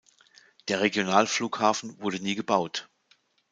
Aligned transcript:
Der 0.67 0.81
Regionalflughafen 0.81 1.99
wurde 2.01 2.17
nie 2.19 2.33
gebaut. 2.33 2.89